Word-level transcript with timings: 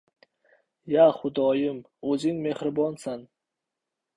—Ya 0.93 1.03
Xudoyim, 1.17 1.77
o‘zing 2.15 2.41
mehribonsan. 2.47 3.25